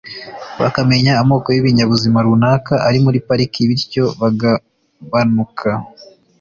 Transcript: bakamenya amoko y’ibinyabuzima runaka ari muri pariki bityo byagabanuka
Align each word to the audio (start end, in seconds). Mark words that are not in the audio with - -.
bakamenya 0.61 1.11
amoko 1.21 1.47
y’ibinyabuzima 1.51 2.19
runaka 2.25 2.73
ari 2.87 2.97
muri 3.05 3.17
pariki 3.27 3.59
bityo 3.69 4.05
byagabanuka 4.17 5.69